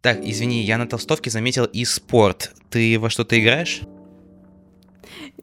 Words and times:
Так, 0.00 0.18
извини, 0.22 0.62
я 0.62 0.78
на 0.78 0.86
толстовке 0.86 1.30
заметил 1.30 1.64
и 1.64 1.84
спорт. 1.84 2.52
Ты 2.70 2.98
во 2.98 3.08
что-то 3.08 3.40
играешь? 3.40 3.82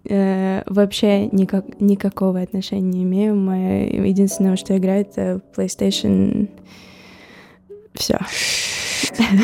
Э, 0.07 0.63
вообще 0.65 1.27
никак, 1.27 1.79
никакого 1.79 2.41
отношения 2.41 2.81
не 2.81 3.03
имею. 3.03 3.35
Мое 3.35 4.05
единственное, 4.05 4.55
что 4.55 4.77
играю, 4.77 5.01
это 5.01 5.41
PlayStation. 5.55 6.49
Все. 7.93 8.19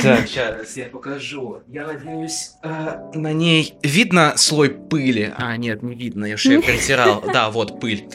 Так, 0.04 0.28
сейчас 0.28 0.78
я 0.78 0.86
покажу. 0.86 1.62
Я 1.68 1.88
надеюсь, 1.88 2.52
э, 2.64 3.12
на 3.14 3.34
ней 3.34 3.76
видно 3.84 4.34
слой 4.36 4.70
пыли. 4.70 5.34
А, 5.38 5.58
нет, 5.58 5.84
не 5.84 5.96
видно, 5.96 6.26
я 6.26 6.38
шею 6.38 6.62
притирал. 6.62 7.24
Да, 7.34 7.50
вот 7.50 7.80
пыль. 7.80 8.08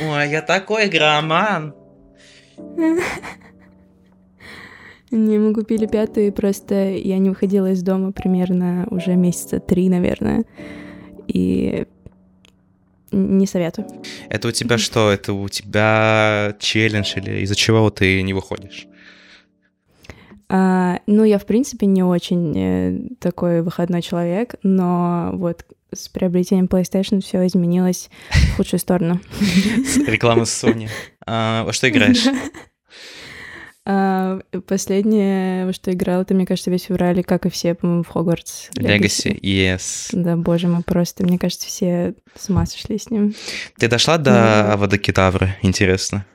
Ой, 0.00 0.30
я 0.30 0.42
такой 0.42 0.88
громан. 0.88 1.74
Не, 5.10 5.38
мы 5.38 5.54
купили 5.54 5.86
пятую, 5.86 6.32
просто 6.32 6.90
я 6.90 7.18
не 7.18 7.30
выходила 7.30 7.70
из 7.70 7.82
дома 7.82 8.12
примерно 8.12 8.86
уже 8.90 9.14
месяца 9.14 9.58
три, 9.58 9.88
наверное. 9.88 10.44
И 11.26 11.86
не 13.10 13.46
советую. 13.46 13.88
Это 14.28 14.48
у 14.48 14.50
тебя 14.50 14.76
что? 14.76 15.10
Это 15.10 15.32
у 15.32 15.48
тебя 15.48 16.54
челлендж 16.58 17.14
или 17.16 17.40
из-за 17.42 17.54
чего 17.54 17.90
ты 17.90 18.22
не 18.22 18.34
выходишь? 18.34 18.86
А, 20.50 21.00
ну, 21.06 21.24
я, 21.24 21.38
в 21.38 21.46
принципе, 21.46 21.86
не 21.86 22.02
очень 22.02 22.54
э, 22.56 22.98
такой 23.18 23.62
выходной 23.62 24.00
человек, 24.00 24.54
но 24.62 25.30
вот 25.34 25.64
с 25.94 26.08
приобретением 26.08 26.66
PlayStation 26.66 27.20
все 27.20 27.46
изменилось 27.46 28.10
в 28.30 28.56
худшую 28.56 28.80
сторону. 28.80 29.20
Реклама 30.06 30.42
Sony. 30.42 30.88
А, 31.26 31.64
во 31.64 31.72
что 31.72 31.88
играешь? 31.88 32.24
А, 33.90 34.40
последнее, 34.66 35.64
во 35.64 35.72
что 35.72 35.90
играл, 35.90 36.20
это, 36.20 36.34
мне 36.34 36.44
кажется, 36.44 36.70
весь 36.70 36.82
февраль, 36.82 37.24
как 37.24 37.46
и 37.46 37.48
все, 37.48 37.74
по-моему, 37.74 38.02
в 38.02 38.08
Хогвартс. 38.08 38.68
Legacy, 38.76 39.40
yes. 39.40 40.10
Да, 40.12 40.36
боже 40.36 40.68
мой, 40.68 40.82
просто, 40.82 41.24
мне 41.24 41.38
кажется, 41.38 41.68
все 41.68 42.14
с 42.38 42.50
ума 42.50 42.66
сошли 42.66 42.98
с 42.98 43.10
ним. 43.10 43.34
Ты 43.78 43.88
дошла 43.88 44.18
до 44.18 44.30
mm. 44.30 44.72
Авадокедавры, 44.72 45.56
интересно? 45.62 46.26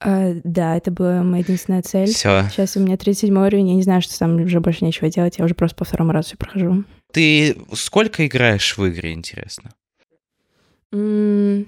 А, 0.00 0.32
да, 0.42 0.74
это 0.74 0.90
была 0.90 1.22
моя 1.22 1.42
единственная 1.42 1.82
цель. 1.82 2.08
Все. 2.08 2.48
Сейчас 2.50 2.78
у 2.78 2.80
меня 2.80 2.96
37 2.96 3.36
уровень, 3.36 3.68
я 3.68 3.74
не 3.74 3.82
знаю, 3.82 4.00
что 4.00 4.18
там 4.18 4.36
уже 4.36 4.60
больше 4.60 4.82
нечего 4.82 5.10
делать, 5.10 5.36
я 5.36 5.44
уже 5.44 5.54
просто 5.54 5.76
по 5.76 5.84
второму 5.84 6.12
разу 6.12 6.28
все 6.28 6.36
прохожу. 6.38 6.84
Ты 7.12 7.58
сколько 7.74 8.26
играешь 8.26 8.74
в 8.74 8.82
игры, 8.86 9.12
интересно? 9.12 9.72
Mm. 10.94 11.66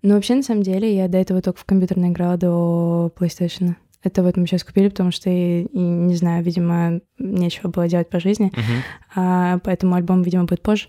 Ну, 0.00 0.14
вообще, 0.14 0.34
на 0.34 0.42
самом 0.42 0.62
деле, 0.62 0.96
я 0.96 1.08
до 1.08 1.18
этого 1.18 1.42
только 1.42 1.58
в 1.58 1.66
компьютерно 1.66 2.06
играла 2.06 2.38
до 2.38 3.12
PlayStation. 3.18 3.74
Это 4.04 4.22
вот 4.22 4.36
мы 4.36 4.46
сейчас 4.46 4.62
купили, 4.62 4.88
потому 4.88 5.10
что, 5.10 5.30
и, 5.30 5.66
не 5.72 6.14
знаю, 6.14 6.44
видимо, 6.44 7.00
нечего 7.18 7.68
было 7.68 7.88
делать 7.88 8.10
по 8.10 8.20
жизни, 8.20 8.52
uh-huh. 8.54 8.82
а, 9.16 9.58
поэтому 9.64 9.94
альбом, 9.94 10.22
видимо, 10.22 10.44
будет 10.44 10.62
позже. 10.62 10.88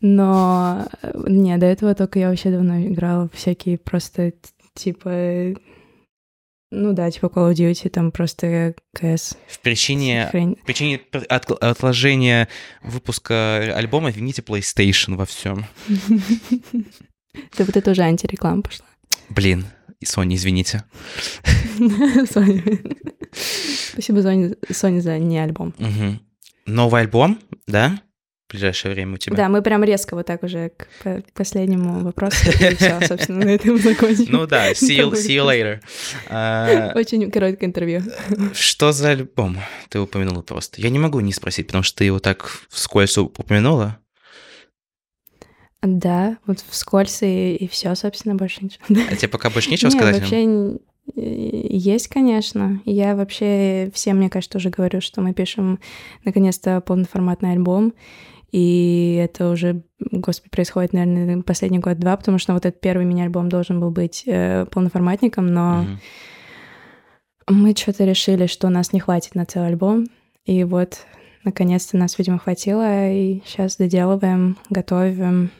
Но 0.00 0.86
не, 1.14 1.56
до 1.56 1.66
этого 1.66 1.94
только 1.94 2.18
я 2.18 2.28
вообще 2.28 2.50
давно 2.50 2.80
играла 2.80 3.30
всякие 3.32 3.78
просто 3.78 4.32
типа 4.74 5.54
ну 6.70 6.92
да, 6.92 7.10
типа 7.10 7.26
Call 7.26 7.50
of 7.50 7.54
Duty, 7.54 7.88
там 7.88 8.12
просто 8.12 8.74
CS. 8.94 9.36
В 9.46 9.60
причине, 9.60 10.28
Хрень. 10.30 10.56
в 10.62 10.66
причине 10.66 11.00
от, 11.28 11.50
отложения 11.62 12.48
выпуска 12.82 13.74
альбома 13.74 14.10
вините 14.10 14.42
PlayStation 14.42 15.16
во 15.16 15.24
всем. 15.24 15.64
Да 17.56 17.64
вот 17.64 17.76
это 17.76 17.92
уже 17.92 18.02
антиреклама 18.02 18.62
пошла. 18.62 18.86
Блин, 19.28 19.64
и 20.00 20.04
Sony, 20.04 20.34
извините. 20.34 20.84
Sony. 21.78 22.96
Спасибо 23.92 24.18
Sony 24.18 25.00
за 25.00 25.18
не 25.18 25.38
альбом. 25.38 25.74
Новый 26.66 27.02
альбом, 27.02 27.38
да? 27.66 28.00
В 28.48 28.52
ближайшее 28.52 28.94
время 28.94 29.14
у 29.14 29.16
тебя. 29.18 29.36
Да, 29.36 29.48
мы 29.50 29.60
прям 29.60 29.84
резко 29.84 30.14
вот 30.14 30.24
так 30.24 30.42
уже 30.42 30.70
к 30.70 31.22
последнему 31.34 32.00
вопросу. 32.00 32.48
И 32.48 32.74
все, 32.76 32.98
собственно, 33.06 33.44
на 33.44 33.50
этом 33.50 33.76
закончим. 33.76 34.26
Ну 34.30 34.46
да, 34.46 34.72
see 34.72 34.96
you, 34.96 35.12
see 35.12 35.36
you 35.36 35.44
later. 35.46 35.80
А, 36.30 36.92
Очень 36.94 37.30
короткое 37.30 37.66
интервью. 37.66 38.02
Что 38.54 38.92
за 38.92 39.10
альбом? 39.10 39.58
Ты 39.90 40.00
упомянула 40.00 40.40
просто. 40.40 40.80
Я 40.80 40.88
не 40.88 40.98
могу 40.98 41.20
не 41.20 41.34
спросить, 41.34 41.66
потому 41.66 41.82
что 41.84 41.98
ты 41.98 42.04
его 42.04 42.20
так 42.20 42.50
вскользь 42.70 43.18
упомянула. 43.18 43.98
Да, 45.82 46.38
вот 46.46 46.58
вскользь 46.68 47.22
и, 47.22 47.54
и 47.54 47.68
все, 47.68 47.94
собственно, 47.94 48.34
больше 48.34 48.64
ничего. 48.64 48.84
А 49.10 49.16
тебе 49.16 49.28
пока 49.28 49.48
больше 49.50 49.70
нечего 49.70 49.90
сказать? 49.90 50.20
вообще 50.20 50.78
есть, 51.14 52.08
конечно. 52.08 52.80
Я 52.84 53.14
вообще 53.16 53.90
всем, 53.94 54.18
мне 54.18 54.28
кажется, 54.28 54.58
уже 54.58 54.70
говорю, 54.70 55.00
что 55.00 55.20
мы 55.20 55.32
пишем 55.32 55.78
наконец-то 56.24 56.80
полноформатный 56.80 57.52
альбом, 57.52 57.94
и 58.50 59.20
это 59.22 59.50
уже, 59.50 59.82
господи, 60.00 60.50
происходит, 60.50 60.92
наверное, 60.92 61.42
последний 61.42 61.78
год-два, 61.78 62.16
потому 62.16 62.38
что 62.38 62.54
вот 62.54 62.64
этот 62.64 62.80
первый 62.80 63.04
мини-альбом 63.04 63.48
должен 63.48 63.78
был 63.78 63.90
быть 63.90 64.22
э, 64.26 64.66
полноформатником, 64.70 65.52
но 65.52 65.84
mm-hmm. 65.84 67.52
мы 67.52 67.76
что-то 67.76 68.04
решили, 68.04 68.46
что 68.46 68.68
нас 68.70 68.92
не 68.92 69.00
хватит 69.00 69.34
на 69.34 69.44
целый 69.44 69.68
альбом, 69.68 70.06
и 70.46 70.64
вот 70.64 71.06
наконец-то 71.44 71.98
нас, 71.98 72.18
видимо, 72.18 72.38
хватило, 72.38 73.10
и 73.10 73.42
сейчас 73.44 73.76
доделываем, 73.76 74.56
готовим, 74.70 75.50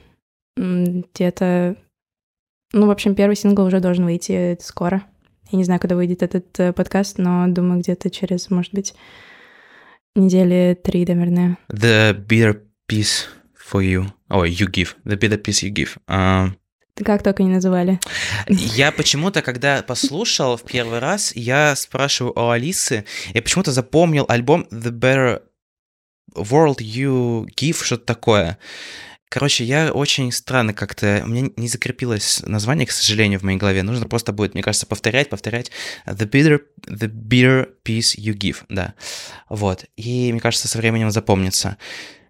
где-то... 0.58 1.76
Ну, 2.72 2.86
в 2.86 2.90
общем, 2.90 3.14
первый 3.14 3.36
сингл 3.36 3.64
уже 3.64 3.80
должен 3.80 4.04
выйти 4.04 4.58
скоро. 4.60 5.04
Я 5.50 5.58
не 5.58 5.64
знаю, 5.64 5.80
когда 5.80 5.96
выйдет 5.96 6.22
этот 6.22 6.60
э, 6.60 6.72
подкаст, 6.74 7.16
но 7.16 7.46
думаю, 7.48 7.80
где-то 7.80 8.10
через, 8.10 8.50
может 8.50 8.74
быть, 8.74 8.94
недели 10.14 10.78
три, 10.82 11.06
наверное. 11.06 11.56
The 11.72 12.12
bitter 12.12 12.60
piece 12.90 13.26
for 13.54 13.82
you. 13.82 14.10
Oh, 14.28 14.44
you 14.44 14.70
give. 14.70 14.96
The 15.04 15.18
bitter 15.18 15.40
piece 15.40 15.62
you 15.62 15.72
give. 15.72 15.96
Uh... 16.06 16.50
Как 17.02 17.22
только 17.22 17.44
не 17.44 17.50
называли. 17.50 18.00
Я 18.48 18.90
почему-то, 18.90 19.40
когда 19.40 19.82
послушал 19.82 20.56
в 20.56 20.64
первый 20.64 20.98
раз, 20.98 21.34
я 21.36 21.76
спрашиваю 21.76 22.32
у 22.34 22.50
Алисы, 22.50 23.04
я 23.32 23.40
почему-то 23.40 23.70
запомнил 23.70 24.26
альбом 24.28 24.66
The 24.72 24.90
Better 24.90 25.42
World 26.34 26.78
You 26.78 27.46
Give, 27.56 27.82
что-то 27.82 28.04
такое. 28.04 28.58
Короче, 29.28 29.64
я 29.64 29.92
очень 29.92 30.32
странно 30.32 30.72
как-то... 30.72 31.22
У 31.24 31.28
меня 31.28 31.50
не 31.56 31.68
закрепилось 31.68 32.42
название, 32.46 32.86
к 32.86 32.90
сожалению, 32.92 33.38
в 33.38 33.42
моей 33.42 33.58
голове. 33.58 33.82
Нужно 33.82 34.06
просто 34.06 34.32
будет, 34.32 34.54
мне 34.54 34.62
кажется, 34.62 34.86
повторять, 34.86 35.28
повторять. 35.28 35.70
The 36.06 36.28
bitter, 36.28 36.62
the 36.86 37.08
bitter 37.08 37.68
piece 37.84 38.16
you 38.16 38.32
give, 38.34 38.64
да. 38.68 38.94
Вот. 39.50 39.84
И, 39.96 40.32
мне 40.32 40.40
кажется, 40.40 40.66
со 40.68 40.78
временем 40.78 41.10
запомнится. 41.10 41.76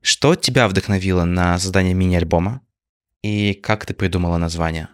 Что 0.03 0.35
тебя 0.35 0.67
вдохновило 0.69 1.25
на 1.25 1.59
создание 1.59 1.95
мини-альбома? 1.95 2.63
И 3.23 3.55
как 3.55 3.87
ты 3.87 3.95
придумала 3.95 4.37
название? 4.39 4.89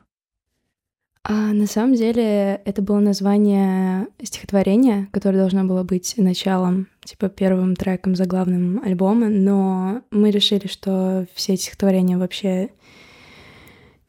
А 1.27 1.55
на 1.55 1.67
самом 1.67 1.95
деле 1.95 2.61
это 2.67 2.83
было 2.83 2.99
название 2.99 4.09
стихотворения, 4.23 5.09
которое 5.11 5.39
должно 5.39 5.65
было 5.65 5.83
быть 5.83 6.15
началом, 6.19 6.87
типа 7.05 7.29
первым 7.29 7.77
треком 7.77 8.17
заглавным 8.17 8.81
альбома, 8.85 9.29
но 9.29 10.03
мы 10.11 10.31
решили, 10.31 10.67
что 10.67 11.27
все 11.35 11.55
эти 11.55 11.63
стихотворения 11.63 12.17
вообще 12.19 12.71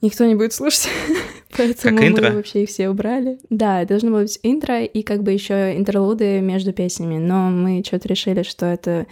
никто 0.01 0.25
не 0.25 0.35
будет 0.35 0.53
слушать, 0.53 0.89
поэтому 1.57 1.97
как 1.97 2.22
мы 2.22 2.31
вообще 2.31 2.63
их 2.63 2.69
все 2.69 2.89
убрали. 2.89 3.39
Да, 3.50 3.85
должно 3.85 4.11
быть 4.11 4.39
интро 4.44 4.84
и 4.84 5.03
как 5.03 5.23
бы 5.23 5.31
еще 5.31 5.78
интерлуды 5.78 6.39
между 6.41 6.73
песнями, 6.73 7.17
но 7.17 7.50
мы 7.50 7.84
что-то 7.85 8.07
решили, 8.07 8.44
что 8.44 8.66
это 8.66 9.07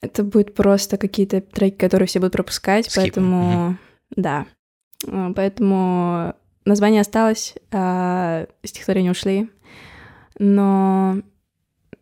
это 0.00 0.24
будет 0.24 0.54
просто 0.54 0.96
какие-то 0.98 1.40
треки, 1.40 1.76
которые 1.76 2.08
все 2.08 2.18
будут 2.18 2.32
пропускать, 2.32 2.86
Скипы. 2.86 3.00
поэтому 3.02 3.66
угу. 3.68 3.76
да, 4.16 4.46
поэтому 5.36 6.34
название 6.64 7.00
осталось, 7.00 7.54
а 7.70 8.46
стихотворения 8.64 9.12
ушли. 9.12 9.48
Но, 10.38 11.18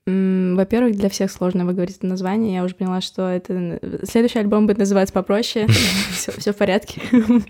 во-первых, 0.07 0.97
для 0.97 1.09
всех 1.09 1.31
сложно 1.31 1.65
выговорить 1.65 1.99
это 1.99 2.07
название. 2.07 2.55
Я 2.55 2.65
уже 2.65 2.75
поняла, 2.75 3.01
что 3.01 3.29
это 3.29 3.79
следующий 4.05 4.39
альбом 4.39 4.67
будет 4.67 4.79
называться 4.79 5.13
попроще. 5.13 5.67
Все 6.39 6.53
в 6.53 6.57
порядке. 6.57 7.01
Мы 7.13 7.43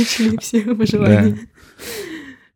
учли 0.00 0.36
все 0.38 0.62
пожелания. 0.74 1.38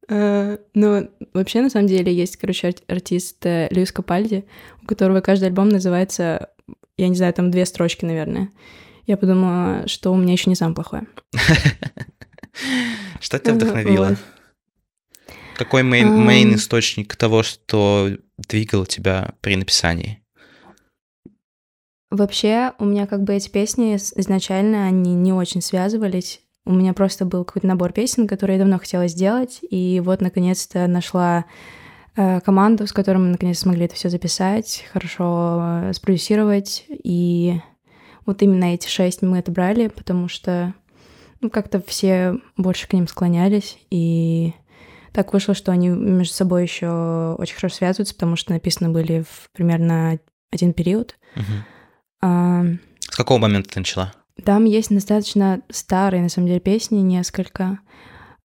А, 0.09 0.59
но 0.75 1.09
вообще, 1.33 1.63
на 1.63 1.71
самом 1.71 1.89
деле, 1.89 2.13
есть, 2.15 2.37
короче, 2.37 2.75
артист 2.87 3.45
э, 3.45 3.69
Льюис 3.71 3.93
Капальди, 3.93 4.45
у 4.83 4.87
которого 4.87 5.21
каждый 5.21 5.47
альбом 5.47 5.69
называется, 5.69 6.51
я 6.97 7.09
не 7.09 7.17
знаю, 7.17 7.33
там 7.35 7.51
две 7.51 7.67
строчки, 7.67 8.05
наверное. 8.05 8.51
Я 9.07 9.17
подумала, 9.17 9.87
что 9.87 10.13
у 10.13 10.17
меня 10.17 10.33
еще 10.33 10.51
не 10.51 10.57
самое 10.57 10.75
плохое. 10.75 11.07
Что 13.21 13.39
тебя 13.39 13.55
вдохновило? 13.55 14.17
Какой 15.57 15.83
мейн, 15.83 16.55
источник 16.55 17.17
того, 17.17 17.43
что 17.43 18.11
двигал 18.37 18.87
тебя 18.87 19.35
при 19.41 19.57
написании? 19.57 20.23
Вообще, 22.11 22.73
у 22.79 22.85
меня 22.85 23.07
как 23.07 23.25
бы 23.25 23.35
эти 23.35 23.49
песни 23.49 23.97
изначально, 23.97 24.87
они 24.87 25.15
не 25.15 25.33
очень 25.33 25.61
связывались. 25.61 26.41
У 26.65 26.73
меня 26.73 26.95
просто 26.95 27.25
был 27.25 27.45
какой-то 27.45 27.67
набор 27.67 27.93
песен, 27.93 28.27
которые 28.27 28.57
я 28.59 28.65
давно 28.65 28.79
хотела 28.79 29.09
сделать, 29.09 29.61
и 29.63 30.01
вот, 30.05 30.21
наконец-то, 30.21 30.87
нашла 30.87 31.45
э, 32.17 32.41
команду, 32.41 32.87
с 32.87 32.93
которой 32.93 33.19
мы 33.19 33.29
наконец 33.29 33.59
смогли 33.59 33.87
это 33.87 33.95
все 33.95 34.09
записать, 34.09 34.85
хорошо 34.93 35.61
э, 35.61 35.93
спродюсировать. 35.95 36.85
И 36.89 37.61
вот 38.25 38.43
именно 38.43 38.75
эти 38.75 38.89
шесть 38.89 39.23
мы 39.23 39.39
отобрали, 39.39 39.89
потому 39.89 40.29
что 40.29 40.75
ну, 41.41 41.51
как-то 41.51 41.81
все 41.81 42.39
больше 42.57 42.89
к 42.89 42.93
ним 42.93 43.07
склонялись. 43.07 43.79
И 43.91 44.53
так 45.17 45.33
вышло, 45.33 45.55
что 45.55 45.73
они 45.73 45.89
между 45.89 46.35
собой 46.35 46.65
еще 46.65 47.35
очень 47.39 47.57
хорошо 47.57 47.77
связываются, 47.77 48.13
потому 48.15 48.37
что 48.37 48.53
написаны 48.53 48.91
были 48.91 49.23
в 49.23 49.49
примерно 49.53 50.19
один 50.53 50.75
период. 50.75 51.17
Мгм. 51.35 51.65
А, 52.21 52.65
С 53.01 53.17
какого 53.17 53.39
момента 53.39 53.71
ты 53.71 53.81
начала? 53.81 54.13
Там 54.45 54.67
есть 54.67 54.91
достаточно 54.91 55.63
старые, 55.71 56.23
на 56.23 56.29
самом 56.29 56.49
деле, 56.49 56.61
песни, 56.61 56.99
несколько, 56.99 57.79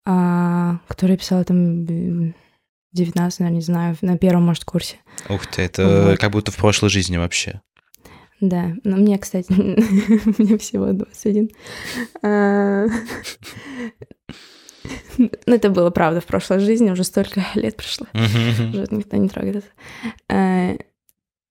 а, 0.05 0.77
которые 0.87 1.17
писала 1.17 1.43
там 1.43 1.85
в 1.85 2.33
19, 2.93 3.39
наверное, 3.39 3.55
не 3.55 3.61
знаю, 3.63 3.97
на 4.01 4.19
первом, 4.19 4.43
может, 4.45 4.63
курсе. 4.63 4.97
Ух 5.27 5.47
ты, 5.47 5.63
это 5.63 6.09
Вот. 6.11 6.19
как 6.19 6.29
будто 6.29 6.51
в 6.51 6.57
прошлой 6.57 6.89
жизни 6.89 7.17
вообще. 7.17 7.61
Да, 8.41 8.73
но 8.83 8.95
мне, 8.95 9.17
кстати, 9.17 9.51
мне 10.37 10.59
всего 10.59 10.93
21. 10.93 11.49
Ну, 15.17 15.29
это 15.45 15.69
было, 15.69 15.89
правда, 15.89 16.21
в 16.21 16.25
прошлой 16.25 16.59
жизни, 16.59 16.89
уже 16.91 17.03
столько 17.03 17.43
лет 17.55 17.75
прошло. 17.75 18.07
Уже 18.13 18.87
никто 18.91 19.17
не 19.17 19.27
трогает 19.29 19.57
это. 19.57 19.67
А, 20.29 20.77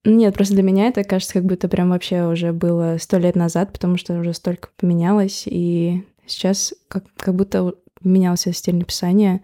Нет, 0.05 0.35
просто 0.35 0.55
для 0.55 0.63
меня 0.63 0.89
это 0.89 1.05
кажется, 1.05 1.35
как 1.35 1.45
будто 1.45 1.69
прям 1.69 1.91
вообще 1.91 2.27
уже 2.27 2.53
было 2.53 2.97
сто 2.99 3.19
лет 3.19 3.37
назад, 3.37 3.73
потому 3.73 3.97
что 3.97 4.15
уже 4.19 4.33
столько 4.33 4.71
поменялось, 4.79 5.45
и 5.47 6.05
сейчас 6.27 6.75
как, 6.89 7.05
как 7.17 7.35
будто 7.35 7.75
менялся 8.01 8.53
стиль 8.53 8.77
написания. 8.77 9.43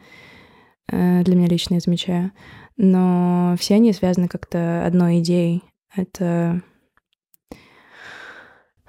э, 0.90 1.22
Для 1.22 1.36
меня 1.36 1.48
лично 1.48 1.74
я 1.74 1.80
замечаю. 1.80 2.32
Но 2.76 3.54
все 3.58 3.74
они 3.74 3.92
связаны 3.92 4.28
как-то 4.28 4.84
одной 4.86 5.20
идеей. 5.20 5.62
Это 5.94 6.62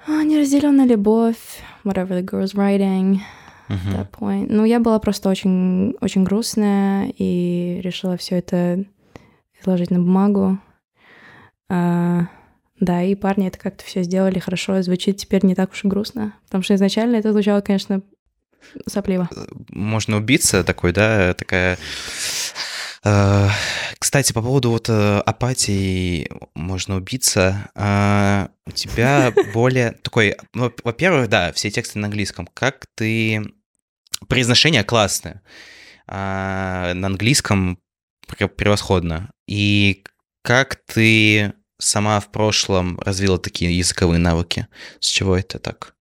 а, 0.08 0.22
неразделенная 0.24 0.86
любовь, 0.86 1.38
whatever 1.84 2.10
the 2.10 2.24
girl's 2.24 2.54
writing, 2.54 3.18
That 3.68 4.10
point. 4.10 4.46
Ну, 4.48 4.64
я 4.64 4.80
была 4.80 4.98
просто 4.98 5.28
очень, 5.28 5.96
очень 6.00 6.24
грустная 6.24 7.12
и 7.16 7.80
решила 7.82 8.16
все 8.16 8.36
это 8.36 8.84
изложить 9.60 9.90
на 9.90 9.98
бумагу. 9.98 10.58
А, 11.68 12.28
да, 12.78 13.02
и 13.02 13.14
парни 13.14 13.48
это 13.48 13.58
как-то 13.58 13.84
все 13.84 14.02
сделали 14.02 14.38
хорошо. 14.38 14.80
Звучит 14.82 15.16
теперь 15.16 15.44
не 15.44 15.54
так 15.54 15.72
уж 15.72 15.84
и 15.84 15.88
грустно. 15.88 16.34
Потому 16.44 16.62
что 16.62 16.74
изначально 16.74 17.16
это 17.16 17.32
звучало, 17.32 17.60
конечно, 17.60 18.02
сопливо. 18.86 19.28
Можно 19.70 20.18
убиться 20.18 20.62
такой, 20.64 20.92
да, 20.92 21.34
такая... 21.34 21.78
Э, 23.04 23.48
Кстати, 23.98 24.32
по 24.32 24.42
поводу 24.42 24.70
вот 24.70 24.88
э, 24.88 25.18
апатии 25.20 26.30
можно 26.54 26.96
убиться. 26.96 27.70
а, 27.74 28.50
У 28.66 28.72
тебя 28.72 29.32
более 29.54 29.92
такой... 30.02 30.36
Во-первых, 30.52 31.28
да, 31.28 31.52
все 31.52 31.70
тексты 31.70 31.98
на 31.98 32.06
английском. 32.06 32.48
Как 32.52 32.86
ты... 32.94 33.42
Произношение 34.28 34.84
классное. 34.84 35.42
а, 36.06 36.94
На 36.94 37.06
английском 37.08 37.78
пре- 38.28 38.48
превосходно. 38.48 39.30
И 39.48 40.04
как 40.42 40.76
ты 40.86 41.52
сама 41.78 42.20
в 42.20 42.30
прошлом 42.30 42.98
развила 43.00 43.38
такие 43.38 43.76
языковые 43.76 44.18
навыки? 44.18 44.66
С 45.00 45.06
чего 45.08 45.36
это 45.36 45.58
так? 45.58 45.94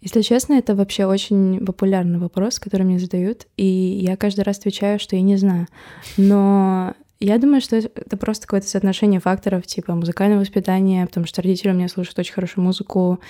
Если 0.00 0.22
честно, 0.22 0.54
это 0.54 0.74
вообще 0.74 1.04
очень 1.04 1.64
популярный 1.64 2.18
вопрос, 2.18 2.58
который 2.58 2.84
мне 2.84 2.98
задают, 2.98 3.46
и 3.58 3.64
я 3.66 4.16
каждый 4.16 4.42
раз 4.44 4.58
отвечаю, 4.58 4.98
что 4.98 5.14
я 5.14 5.20
не 5.20 5.36
знаю. 5.36 5.68
Но 6.16 6.94
я 7.20 7.36
думаю, 7.36 7.60
что 7.60 7.76
это 7.76 8.16
просто 8.16 8.46
какое-то 8.46 8.66
соотношение 8.66 9.20
факторов, 9.20 9.66
типа 9.66 9.94
музыкального 9.94 10.40
воспитания, 10.40 11.04
потому 11.06 11.26
что 11.26 11.42
родители 11.42 11.70
у 11.70 11.74
меня 11.74 11.88
слушают 11.88 12.18
очень 12.18 12.32
хорошую 12.32 12.64
музыку, 12.64 13.20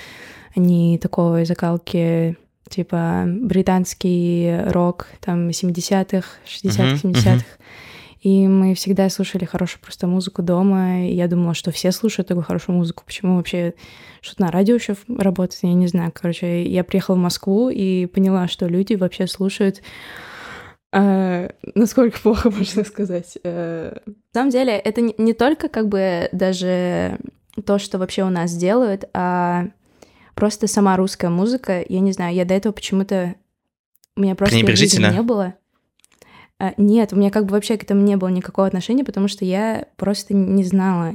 они 0.54 0.96
такого 0.98 1.44
закалки, 1.44 2.36
типа 2.68 3.24
британский 3.26 4.60
рок, 4.66 5.06
там 5.20 5.48
70-х, 5.48 6.26
60-х, 6.46 7.08
Мгм, 7.08 7.16
70-х. 7.16 7.44
И 8.20 8.46
мы 8.46 8.74
всегда 8.74 9.08
слушали 9.08 9.46
хорошую 9.46 9.80
просто 9.80 10.06
музыку 10.06 10.42
дома. 10.42 11.06
И 11.06 11.14
я 11.14 11.26
думала, 11.26 11.54
что 11.54 11.70
все 11.70 11.90
слушают 11.90 12.28
такую 12.28 12.44
хорошую 12.44 12.76
музыку. 12.76 13.02
Почему 13.06 13.36
вообще 13.36 13.74
что-то 14.20 14.42
на 14.42 14.50
радио 14.50 14.74
еще 14.74 14.94
работает, 15.08 15.62
я 15.62 15.72
не 15.72 15.86
знаю. 15.86 16.12
Короче, 16.14 16.64
я 16.66 16.84
приехала 16.84 17.14
в 17.14 17.20
Москву 17.20 17.70
и 17.70 18.04
поняла, 18.06 18.46
что 18.46 18.66
люди 18.66 18.94
вообще 18.94 19.26
слушают 19.26 19.80
э, 20.92 21.50
насколько 21.74 22.20
плохо 22.20 22.50
можно 22.56 22.84
сказать. 22.84 23.38
Э, 23.42 23.96
На 24.06 24.14
самом 24.34 24.50
деле, 24.50 24.72
это 24.74 25.00
не, 25.00 25.14
не 25.16 25.32
только 25.32 25.68
как 25.68 25.88
бы 25.88 26.28
даже 26.32 27.18
то, 27.64 27.78
что 27.78 27.98
вообще 27.98 28.22
у 28.24 28.30
нас 28.30 28.54
делают, 28.54 29.04
а 29.14 29.68
просто 30.40 30.66
сама 30.68 30.96
русская 30.96 31.28
музыка. 31.28 31.84
Я 31.86 32.00
не 32.00 32.12
знаю, 32.12 32.34
я 32.34 32.46
до 32.46 32.54
этого 32.54 32.72
почему-то... 32.72 33.34
У 34.16 34.22
меня 34.22 34.34
просто 34.34 34.56
не 35.12 35.22
было. 35.22 35.54
А, 36.58 36.72
Нет, 36.78 37.12
у 37.12 37.16
меня 37.16 37.30
как 37.30 37.44
бы 37.44 37.52
вообще 37.52 37.76
к 37.76 37.82
этому 37.82 38.00
не 38.00 38.16
было 38.16 38.28
никакого 38.28 38.66
отношения, 38.66 39.04
потому 39.04 39.28
что 39.28 39.44
я 39.44 39.88
просто 39.96 40.32
не 40.32 40.64
знала. 40.64 41.12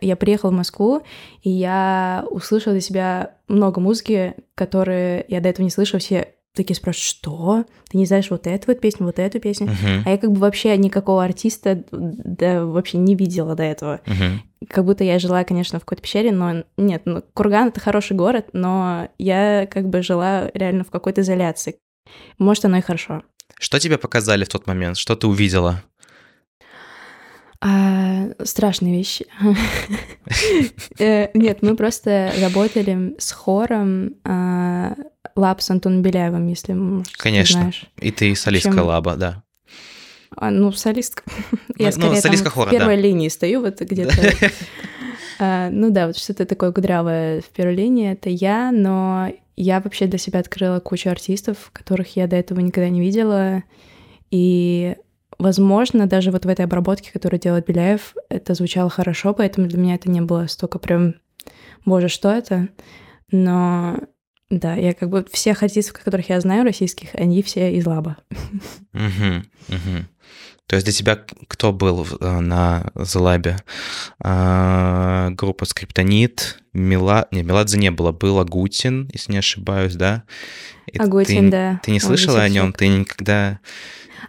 Я 0.00 0.16
приехала 0.16 0.50
в 0.50 0.54
Москву, 0.54 1.02
и 1.42 1.50
я 1.50 2.26
услышала 2.28 2.74
для 2.74 2.80
себя 2.80 3.36
много 3.46 3.80
музыки, 3.80 4.34
которые 4.56 5.24
я 5.28 5.40
до 5.40 5.50
этого 5.50 5.62
не 5.62 5.70
слышала. 5.70 6.00
Все 6.00 6.33
такие 6.54 6.76
спрашивают, 6.76 7.04
что? 7.04 7.64
Ты 7.90 7.98
не 7.98 8.06
знаешь 8.06 8.30
вот 8.30 8.46
эту 8.46 8.68
вот 8.68 8.80
песню, 8.80 9.06
вот 9.06 9.18
эту 9.18 9.40
песню? 9.40 9.66
Мгм, 9.66 10.02
А 10.06 10.10
я 10.10 10.18
как 10.18 10.30
бы 10.32 10.38
вообще 10.40 10.76
никакого 10.76 11.22
артиста 11.24 11.84
да, 11.90 12.64
вообще 12.64 12.98
не 12.98 13.14
видела 13.14 13.54
до 13.54 13.62
этого. 13.64 14.00
мгм. 14.06 14.42
Как 14.68 14.84
будто 14.84 15.04
я 15.04 15.18
жила, 15.18 15.44
конечно, 15.44 15.78
в 15.78 15.82
какой-то 15.82 16.02
пещере, 16.02 16.32
но 16.32 16.64
нет, 16.76 17.02
ну, 17.04 17.22
Курган— 17.34 17.68
это 17.70 17.80
хороший 17.80 18.16
город, 18.16 18.46
но 18.52 19.08
я 19.18 19.66
как 19.70 19.88
бы 19.88 20.02
жила 20.02 20.50
реально 20.54 20.84
в 20.84 20.90
какой-то 20.90 21.20
изоляции. 21.20 21.76
Может, 22.38 22.64
оно 22.64 22.78
и 22.78 22.80
хорошо. 22.80 23.22
Что 23.58 23.78
тебе 23.78 23.98
показали 23.98 24.44
в 24.44 24.48
тот 24.48 24.66
момент? 24.66 24.96
Что 24.96 25.16
ты 25.16 25.26
увидела? 25.26 25.82
А, 27.60 28.28
страшные 28.44 28.94
вещи. 28.96 29.26
Э, 30.98 31.28
Нет, 31.34 31.62
мы 31.62 31.76
просто 31.76 32.32
работали 32.40 33.14
с 33.18 33.32
хором 33.32 34.14
Лап 35.36 35.60
с 35.62 35.70
Антоном 35.70 36.02
Беляевым, 36.02 36.46
если, 36.48 36.72
может, 36.72 37.16
Конечно. 37.16 37.60
знаешь. 37.60 37.86
И 38.00 38.10
ты 38.10 38.34
солистка 38.34 38.70
общем, 38.70 38.84
лаба, 38.84 39.16
да. 39.16 39.42
А, 40.36 40.50
Ну, 40.50 40.72
солистка. 40.72 41.22
Я 41.78 41.86
ну, 41.86 41.92
скорее 41.92 42.20
солистка 42.20 42.50
в 42.50 42.54
хора, 42.54 42.70
первой 42.70 42.96
да. 42.96 43.02
линии 43.02 43.28
стою, 43.28 43.60
вот 43.60 43.80
где-то. 43.80 44.14
А, 45.40 45.68
Ну 45.70 45.90
да, 45.90 46.06
вот 46.06 46.16
что-то 46.16 46.46
такое 46.46 46.70
кудрявое 46.70 47.40
в 47.40 47.46
первой 47.46 47.74
линии, 47.74 48.12
это 48.12 48.30
я, 48.30 48.70
но 48.70 49.32
я 49.56 49.80
вообще 49.80 50.06
для 50.06 50.18
себя 50.18 50.38
открыла 50.38 50.78
кучу 50.78 51.10
артистов, 51.10 51.70
которых 51.72 52.14
я 52.14 52.28
до 52.28 52.36
этого 52.36 52.60
никогда 52.60 52.88
не 52.88 53.00
видела, 53.00 53.64
и, 54.30 54.96
возможно, 55.38 56.06
даже 56.06 56.30
вот 56.30 56.44
в 56.44 56.48
этой 56.48 56.64
обработке, 56.64 57.12
которую 57.12 57.40
делает 57.40 57.66
Беляев, 57.66 58.14
это 58.28 58.54
звучало 58.54 58.90
хорошо, 58.90 59.34
поэтому 59.34 59.66
для 59.66 59.78
меня 59.78 59.96
это 59.96 60.08
не 60.08 60.20
было 60.20 60.46
столько 60.46 60.78
прям, 60.78 61.14
боже, 61.84 62.08
что 62.08 62.30
это, 62.30 62.68
но 63.32 63.98
да, 64.58 64.74
я 64.74 64.94
как 64.94 65.10
бы 65.10 65.24
всех 65.30 65.62
артистов, 65.62 66.02
которых 66.02 66.28
я 66.28 66.40
знаю, 66.40 66.64
российских, 66.64 67.14
они 67.14 67.42
все 67.42 67.74
из 67.74 67.86
Лаба. 67.86 68.16
Мгм, 68.92 69.46
мгм. 69.68 70.08
То 70.66 70.76
есть 70.76 70.86
для 70.86 70.94
тебя 70.94 71.20
кто 71.48 71.72
был 71.72 72.06
э, 72.20 72.40
на 72.40 72.90
Залабе? 72.94 73.58
А, 74.18 75.30
Группа 75.30 75.66
Скриптонит, 75.66 76.62
Мила... 76.72 77.28
Не, 77.30 77.42
Меладзе 77.42 77.78
не 77.78 77.90
было, 77.90 78.12
был 78.12 78.38
Агутин, 78.38 79.10
если 79.12 79.32
не 79.32 79.38
ошибаюсь, 79.38 79.94
да? 79.94 80.24
И 80.86 80.96
Агутин, 80.96 81.46
ты, 81.46 81.50
да. 81.50 81.80
Ты 81.82 81.90
не 81.90 82.00
слышала 82.00 82.40
о 82.40 82.48
нем? 82.48 82.72
Ты 82.72 82.88
никогда 82.88 83.60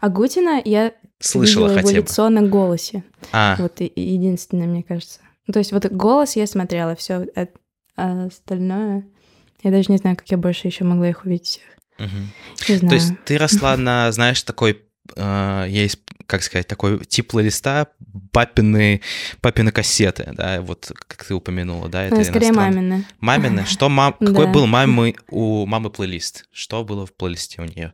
Агутина 0.01 0.62
я 0.63 0.94
слышала 1.20 1.67
видела 1.67 1.77
его 1.77 1.88
хотя 1.88 2.01
бы? 2.01 2.05
лицо 2.05 2.29
на 2.29 2.41
голосе. 2.41 3.03
А, 3.32 3.55
Вот 3.58 3.79
единственное, 3.79 4.67
мне 4.67 4.84
кажется. 4.84 5.22
Ну, 5.48 5.53
то 5.53 5.60
есть 5.60 5.72
вот 5.72 5.86
голос 5.86 6.36
я 6.36 6.48
смотрела, 6.48 6.96
все, 6.96 7.27
а 7.96 8.25
остальное... 8.25 9.05
Я 9.66 9.72
даже 9.72 9.92
не 9.92 9.98
знаю, 9.98 10.16
как 10.16 10.30
я 10.30 10.38
больше 10.38 10.68
еще 10.68 10.84
могла 10.84 11.10
их 11.10 11.26
увидеть 11.26 11.48
всех. 11.48 12.70
Не 12.70 12.76
знаю. 12.78 12.90
То 12.90 12.96
есть 12.96 13.14
ты 13.26 13.38
росла 13.38 13.76
на, 13.78 14.12
знаешь, 14.12 14.42
такой, 14.44 14.82
э, 15.16 15.66
есть, 15.70 16.00
как 16.28 16.44
сказать, 16.44 16.68
такой 16.68 17.04
тип 17.06 17.30
плейлиста, 17.32 17.88
папины, 18.32 19.02
папины 19.42 19.72
кассеты, 19.72 20.32
да, 20.34 20.62
вот 20.62 20.92
как 21.08 21.24
ты 21.24 21.34
упомянула, 21.34 21.90
да, 21.90 22.04
это 22.04 22.16
Ну, 22.16 22.24
скорее 22.24 22.52
мамины. 22.52 23.06
Мамины? 23.20 23.66
Что 23.68 23.90
мам... 23.90 24.14
Какой 24.14 24.46
Да. 24.46 24.52
был 24.52 24.68
мамы 24.68 25.16
у 25.30 25.66
мамы 25.66 25.90
плейлист? 25.90 26.46
Что 26.52 26.84
было 26.84 27.06
в 27.06 27.14
плейлисте 27.14 27.62
у 27.62 27.66
нее? 27.66 27.94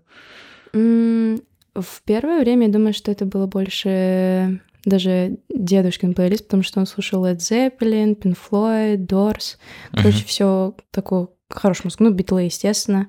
В 1.74 2.02
первое 2.04 2.42
время 2.42 2.68
я 2.68 2.74
думаю, 2.74 2.94
что 2.94 3.12
это 3.12 3.26
было 3.26 3.48
больше 3.48 4.60
даже 4.86 5.38
дедушкин 5.50 6.14
плейлист, 6.14 6.46
потому 6.46 6.64
что 6.64 6.80
он 6.80 6.86
слушал 6.86 7.26
Led 7.26 7.38
Zeppelin, 7.38 8.20
Pink 8.20 8.38
Floyd, 8.38 9.08
Doors. 9.08 9.58
Короче, 9.92 10.26
все 10.26 10.76
такую 10.92 11.32
хорошую 11.50 11.88
музыку. 11.88 12.04
Ну, 12.06 12.12
битлы, 12.12 12.44
естественно. 12.44 13.08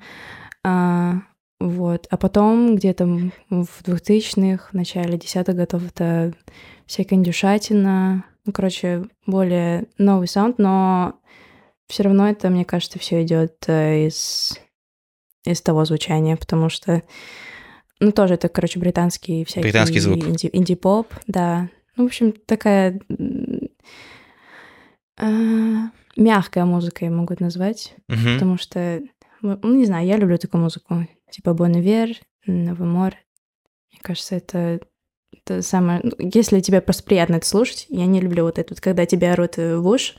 А, 0.65 1.23
Вот. 1.61 2.07
А 2.11 2.17
потом 2.17 2.77
где-то 2.77 3.07
в 3.07 3.83
2000-х, 3.85 4.71
в 4.71 4.75
начале 4.75 5.17
десятых 5.17 5.57
годов 5.57 5.83
это 5.87 6.35
всякая 6.87 7.17
индюшатина. 7.17 8.25
Ну, 8.45 8.53
короче, 8.53 9.05
более 9.27 9.87
новый 9.99 10.27
саунд, 10.27 10.59
но 10.59 11.21
все 11.89 12.03
равно 12.03 12.29
это, 12.29 12.49
мне 12.51 12.65
кажется, 12.65 12.99
все 12.99 13.23
идет 13.23 13.65
э, 13.69 14.07
из, 14.07 14.59
из 15.45 15.61
того 15.61 15.85
звучания, 15.85 16.37
потому 16.37 16.69
что, 16.69 17.03
ну, 18.03 18.13
тоже 18.13 18.35
это, 18.35 18.49
короче, 18.49 18.79
британский 18.79 19.45
всякий 19.45 19.63
Британский 19.63 20.01
звук. 20.01 20.19
инди- 20.19 20.51
инди-поп, 20.53 21.13
да. 21.27 21.69
Ну, 21.97 22.05
в 22.05 22.07
общем, 22.07 22.33
такая 22.47 23.01
э, 25.19 25.81
мягкая 26.17 26.65
музыка, 26.65 27.05
я 27.05 27.11
могу 27.11 27.35
это 27.35 27.43
назвать, 27.45 27.95
Мгм. 28.09 28.35
потому 28.35 28.59
что, 28.59 29.03
ну, 29.41 29.59
не 29.75 29.85
знаю, 29.87 30.07
я 30.07 30.17
люблю 30.17 30.39
такую 30.39 30.63
музыку, 30.63 31.07
типа 31.31 31.55
Бон 31.55 31.79
Ивер, 31.79 32.17
Новомор. 32.47 33.15
Мне 33.93 34.01
кажется, 34.03 34.37
это, 34.37 34.81
это 35.33 35.63
самое... 35.63 36.01
ну, 36.03 36.13
Если 36.19 36.61
тебе 36.61 36.81
просто 36.81 37.05
приятно 37.05 37.37
это 37.37 37.47
слушать, 37.47 37.87
я 37.89 38.07
не 38.07 38.21
люблю 38.21 38.45
вот 38.45 38.59
это, 38.59 38.75
вот, 38.75 38.81
когда 38.81 39.07
тебя 39.07 39.33
орут 39.35 39.59
э, 39.59 39.77
в 39.77 39.87
уши, 39.87 40.15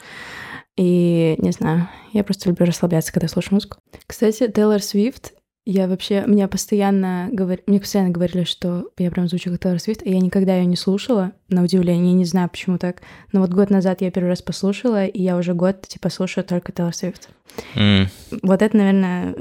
и, 0.76 1.36
не 1.38 1.52
знаю, 1.52 1.88
я 2.14 2.24
просто 2.24 2.50
люблю 2.50 2.66
расслабляться, 2.66 3.12
когда 3.14 3.28
слушаю 3.28 3.56
музыку. 3.56 3.78
Кстати, 4.08 4.48
Тейлор 4.48 4.82
Свифт, 4.82 5.34
я 5.66 5.88
вообще, 5.88 6.24
мне 6.28 6.48
постоянно, 6.48 7.30
говор... 7.32 7.60
мне 7.68 7.80
постоянно 7.80 8.10
говорили, 8.10 8.44
что 8.44 8.90
я 8.98 9.10
прям 9.12 9.28
звучу 9.28 9.50
как 9.52 9.62
Тейлор 9.62 9.80
Свифт, 9.80 10.04
и 10.04 10.12
я 10.12 10.20
никогда 10.20 10.58
ее 10.58 10.66
не 10.66 10.76
слушала, 10.76 11.32
на 11.48 11.64
удивление, 11.64 12.14
не 12.14 12.26
знаю, 12.26 12.50
почему 12.50 12.78
так. 12.78 13.02
Но 13.32 13.40
вот 13.40 13.52
год 13.52 13.70
назад 13.70 14.02
я 14.02 14.12
первый 14.12 14.30
раз 14.30 14.42
послушала, 14.42 15.06
и 15.06 15.22
я 15.22 15.38
уже 15.38 15.54
год, 15.54 15.88
типа, 15.88 16.10
слушаю 16.10 16.44
только 16.44 16.72
Тейлор 16.72 16.94
Свифт. 16.94 17.30
М. 17.76 18.10
Вот 18.42 18.62
это, 18.62 18.76
наверное, 18.76 19.36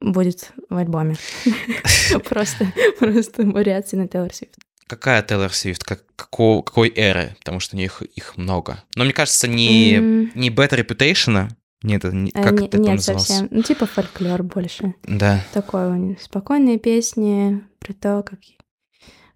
будет 0.00 0.52
в 0.68 0.76
альбоме. 0.76 1.16
Просто, 2.28 2.66
просто 2.98 3.46
вариации 3.46 3.96
на 3.96 4.08
Тейлор 4.08 4.34
Свифт. 4.34 4.56
Какая 4.86 5.22
Тейлор 5.22 5.52
Свифт? 5.52 5.84
Какой 5.84 6.92
эры? 6.94 7.36
Потому 7.38 7.60
что 7.60 7.76
у 7.76 7.78
них 7.78 8.02
их 8.02 8.36
много. 8.36 8.82
Но 8.96 9.04
мне 9.04 9.12
кажется, 9.12 9.48
не, 9.48 9.96
не 10.34 10.50
Bad 10.50 10.70
Reputation. 10.70 11.48
Нет, 11.84 12.02
это 12.04 12.16
не- 12.16 12.30
а, 12.34 12.42
как 12.42 12.52
не- 12.60 12.66
это 12.66 12.78
Нет, 12.78 12.94
называлось? 12.96 13.26
совсем. 13.26 13.48
Ну, 13.50 13.62
типа 13.62 13.84
фольклор 13.86 14.42
больше. 14.42 14.94
Да. 15.04 15.40
У 15.54 15.94
них 15.94 16.20
спокойные 16.22 16.78
песни 16.78 17.62
про 17.78 17.92
то, 17.92 18.22
как 18.22 18.38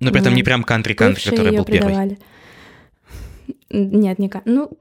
Но 0.01 0.11
при 0.11 0.21
этом 0.23 0.35
не 0.35 0.43
прям 0.43 0.65
кантри-кантри, 0.65 1.29
который 1.29 1.55
был 1.57 1.65
первый. 1.67 1.81
предавали. 1.81 2.19
Нет, 3.71 4.19
не 4.19 4.31
кан- 4.31 4.43
Ну, 4.47 4.79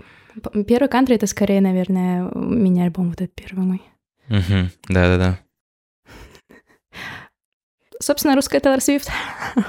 первый 0.65 0.87
кантри— 0.87 1.15
это 1.17 1.27
скорее, 1.27 1.59
наверное, 1.59 2.31
мини-альбом 2.33 3.09
вот 3.09 3.19
этот 3.21 3.35
первый 3.35 3.65
мой. 3.65 3.81
Мгм. 4.29 4.71
Да-да-да. 4.87 5.39
Собственно, 8.01 8.35
русская 8.35 8.61
Тейлор 8.61 8.79
Свифт. 8.79 9.09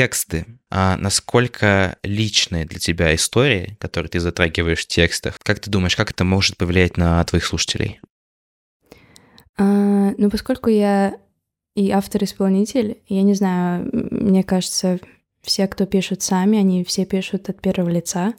Тексты. 0.00 0.46
А 0.70 0.96
насколько 0.96 1.98
личные 2.02 2.64
для 2.64 2.78
тебя 2.78 3.14
истории, 3.14 3.76
которые 3.78 4.08
ты 4.08 4.18
затрагиваешь 4.18 4.80
в 4.80 4.86
текстах? 4.86 5.36
Как 5.42 5.60
ты 5.60 5.68
думаешь, 5.70 5.94
как 5.94 6.10
это 6.10 6.24
может 6.24 6.56
повлиять 6.56 6.96
на 6.96 7.22
твоих 7.24 7.44
слушателей? 7.44 8.00
А, 9.58 10.14
ну, 10.16 10.30
поскольку 10.30 10.70
я 10.70 11.18
и 11.76 11.90
автор-исполнитель, 11.90 13.02
я 13.08 13.22
не 13.22 13.34
знаю, 13.34 13.90
мне 13.92 14.42
кажется, 14.42 15.00
все, 15.42 15.68
кто 15.68 15.84
пишут 15.84 16.22
сами, 16.22 16.58
они 16.58 16.82
все 16.84 17.04
пишут 17.04 17.50
от 17.50 17.60
первого 17.60 17.90
лица, 17.90 18.32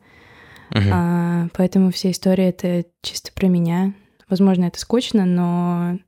Мгм. 0.71 0.89
А, 0.91 1.47
поэтому 1.53 1.91
все 1.91 2.09
истории— 2.09 2.45
это 2.47 2.85
чисто 3.03 3.31
про 3.33 3.45
меня. 3.47 3.93
Возможно, 4.29 4.65
это 4.65 4.79
скучно, 4.79 5.25
но, 5.25 5.99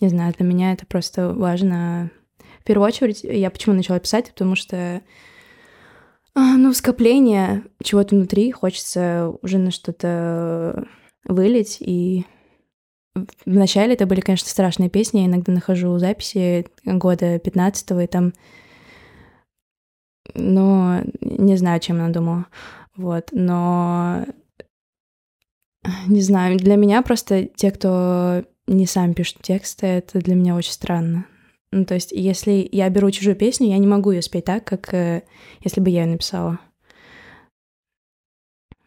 не 0.00 0.08
знаю, 0.08 0.34
для 0.36 0.44
меня 0.44 0.72
это 0.72 0.84
просто 0.84 1.32
важно. 1.32 2.10
В 2.62 2.64
первую 2.64 2.86
очередь, 2.86 3.24
я 3.24 3.50
почему 3.50 3.74
начала 3.74 3.98
писать, 3.98 4.30
потому 4.30 4.54
что, 4.54 5.02
а, 6.36 6.56
ну, 6.56 6.72
скопление 6.72 7.64
чего-то 7.82 8.14
внутри, 8.14 8.52
хочется 8.52 9.32
уже 9.42 9.58
на 9.58 9.72
что-то 9.72 10.86
вылить, 11.24 11.78
и 11.80 12.24
Вначале 13.44 13.94
это 13.94 14.06
были, 14.06 14.20
конечно, 14.20 14.48
страшные 14.48 14.88
песни. 14.88 15.20
Я 15.20 15.26
иногда 15.26 15.52
нахожу 15.52 15.98
записи 15.98 16.66
года 16.84 17.38
15 17.38 17.90
и 18.02 18.06
там... 18.06 18.32
Ну, 20.34 21.02
не 21.20 21.56
знаю, 21.56 21.80
чем 21.80 21.96
она 21.96 22.08
думала. 22.08 22.46
Вот, 22.96 23.28
но... 23.32 24.24
Не 26.06 26.22
знаю, 26.22 26.56
для 26.56 26.76
меня 26.76 27.02
просто 27.02 27.44
те, 27.44 27.70
кто 27.70 28.44
не 28.66 28.86
сам 28.86 29.14
пишут 29.14 29.42
тексты, 29.42 29.86
это 29.86 30.20
для 30.20 30.34
меня 30.34 30.54
очень 30.54 30.72
странно. 30.72 31.26
Ну, 31.72 31.86
то 31.86 31.94
есть, 31.94 32.12
если 32.12 32.68
я 32.70 32.88
беру 32.90 33.10
чужую 33.10 33.34
песню, 33.34 33.68
я 33.68 33.78
не 33.78 33.86
могу 33.86 34.10
ее 34.10 34.20
спеть 34.22 34.44
так, 34.44 34.64
как 34.64 34.92
э, 34.92 35.22
если 35.64 35.80
бы 35.80 35.88
я 35.90 36.02
ее 36.02 36.10
написала. 36.12 36.60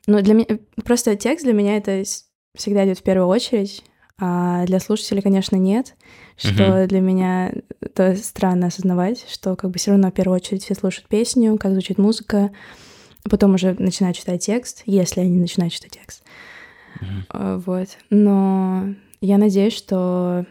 Ну, 0.08 0.22
для 0.22 0.36
меня... 0.36 0.46
Просто 0.84 1.16
текст 1.16 1.44
для 1.44 1.54
меня 1.54 1.78
это 1.78 2.04
всегда 2.56 2.86
идет 2.86 3.00
в 3.00 3.04
первую 3.04 3.28
очередь, 3.28 3.84
а 4.20 4.66
для 4.66 4.80
слушателей, 4.80 5.24
конечно, 5.24 5.56
нет, 5.56 5.96
что 6.38 6.64
Мгм. 6.64 6.88
для 6.88 7.02
меня 7.02 7.52
это 7.82 8.16
странно 8.16 8.68
осознавать, 8.68 9.26
что 9.30 9.56
как 9.56 9.72
бы 9.72 9.80
все 9.80 9.92
равно 9.92 10.10
в 10.10 10.14
первую 10.14 10.36
очередь 10.36 10.64
все 10.64 10.76
слушают 10.76 11.10
песню, 11.10 11.58
как 11.58 11.72
звучит 11.74 11.98
музыка, 11.98 12.52
а 13.24 13.30
потом 13.30 13.56
уже 13.56 13.76
начинают 13.80 14.16
читать 14.16 14.46
текст, 14.46 14.84
если 14.86 15.22
они 15.22 15.40
начинают 15.40 15.74
читать 15.74 15.92
текст. 15.92 16.24
А, 17.30 17.58
Вот. 17.58 17.90
Но 18.12 18.94
я 19.22 19.40
надеюсь, 19.40 19.74
что 19.74 20.46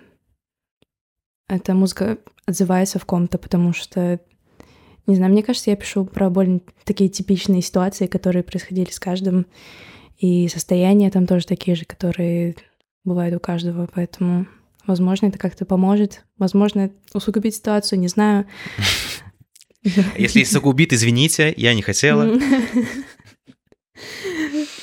эта 1.48 1.74
музыка 1.74 2.18
отзывается 2.46 2.98
в 2.98 3.04
ком-то, 3.04 3.38
потому 3.38 3.72
что, 3.72 4.20
не 5.06 5.16
знаю, 5.16 5.32
мне 5.32 5.42
кажется, 5.42 5.70
я 5.70 5.76
пишу 5.76 6.04
про 6.04 6.30
более 6.30 6.60
такие 6.84 7.10
типичные 7.10 7.62
ситуации, 7.62 8.06
которые 8.06 8.42
происходили 8.42 8.90
с 8.90 9.00
каждым, 9.00 9.46
и 10.18 10.48
состояния 10.48 11.10
там 11.10 11.26
тоже 11.26 11.46
такие 11.46 11.76
же, 11.76 11.84
которые 11.84 12.56
бывают 13.04 13.34
у 13.34 13.40
каждого, 13.40 13.88
поэтому, 13.92 14.46
возможно, 14.86 15.26
это 15.26 15.38
как-то 15.38 15.64
поможет, 15.66 16.24
возможно, 16.38 16.90
усугубить 17.12 17.56
ситуацию, 17.56 17.98
не 17.98 18.08
знаю. 18.08 18.46
Если 20.16 20.40
есть 20.40 20.52
загубит, 20.52 20.92
извините, 20.92 21.52
я 21.56 21.74
не 21.74 21.82
хотела. 21.82 22.38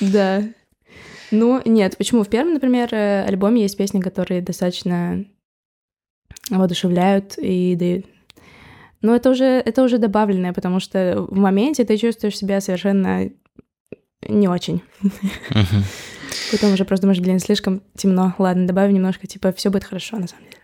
Да. 0.00 0.44
Ну, 1.30 1.62
нет, 1.64 1.96
почему? 1.96 2.24
В 2.24 2.28
первом, 2.28 2.54
например, 2.54 2.92
э, 2.92 3.24
альбоме 3.24 3.62
есть 3.62 3.76
песни, 3.76 4.00
которые 4.00 4.42
достаточно 4.42 5.24
воодушевляют 6.50 7.38
и 7.38 7.74
дают. 7.76 8.06
Но 9.00 9.16
это 9.16 9.30
уже, 9.30 9.44
это 9.44 9.82
уже 9.82 9.98
добавленное, 9.98 10.52
потому 10.52 10.78
что 10.80 11.26
в 11.28 11.36
моменте 11.36 11.84
ты 11.84 11.96
чувствуешь 11.96 12.36
себя 12.36 12.60
совершенно 12.60 13.30
не 14.28 14.48
очень. 14.48 14.82
Потом 16.52 16.74
уже 16.74 16.84
просто 16.84 17.02
думаешь, 17.02 17.20
блин, 17.20 17.40
слишком 17.40 17.82
темно. 17.96 18.34
Ладно, 18.38 18.66
добавим 18.66 18.94
немножко, 18.94 19.26
типа, 19.26 19.52
все 19.52 19.70
будет 19.70 19.84
хорошо, 19.84 20.18
на 20.18 20.28
самом 20.28 20.44
деле. 20.44 20.62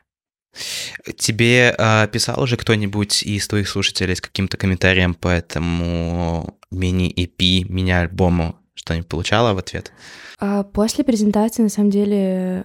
Тебе 1.17 1.75
а, 1.79 2.07
писал 2.07 2.43
уже 2.43 2.57
кто-нибудь 2.57 3.23
из 3.23 3.47
твоих 3.49 3.69
слушателей 3.69 4.17
с 4.17 4.21
каким-то 4.21 4.57
комментарием 4.57 5.15
по 5.15 5.29
этому 5.29 6.59
мини-EP, 6.71 7.65
мини-альбому? 7.69 8.57
Что-нибудь 8.75 9.09
получала 9.09 9.55
в 9.55 9.59
ответ? 9.59 9.93
А 10.39 10.63
после 10.63 11.05
презентации, 11.05 11.63
на 11.63 11.69
самом 11.69 11.91
деле, 11.91 12.65